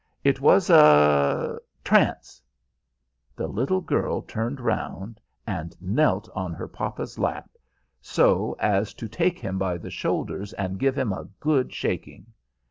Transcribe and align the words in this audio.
"It 0.23 0.41
was 0.41 0.71
a 0.71 1.59
trance." 1.83 2.41
The 3.35 3.45
little 3.45 3.81
girl 3.81 4.23
turned 4.23 4.59
round, 4.59 5.21
and 5.45 5.77
knelt 5.79 6.27
in 6.35 6.53
her 6.53 6.67
papa's 6.67 7.19
lap, 7.19 7.51
so 8.01 8.55
as 8.59 8.95
to 8.95 9.07
take 9.07 9.37
him 9.37 9.59
by 9.59 9.77
the 9.77 9.91
shoulders 9.91 10.53
and 10.53 10.79
give 10.79 10.97
him 10.97 11.13
a 11.13 11.29
good 11.39 11.71
shaking. 11.71 12.33